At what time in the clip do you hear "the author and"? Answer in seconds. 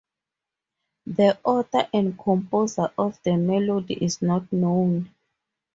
1.05-2.17